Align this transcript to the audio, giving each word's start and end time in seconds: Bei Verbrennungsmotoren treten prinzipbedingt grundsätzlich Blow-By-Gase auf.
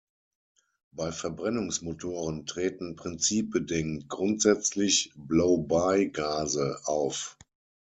Bei 0.95 1.11
Verbrennungsmotoren 1.11 2.47
treten 2.47 2.95
prinzipbedingt 2.95 4.09
grundsätzlich 4.09 5.13
Blow-By-Gase 5.15 6.79
auf. 6.85 7.37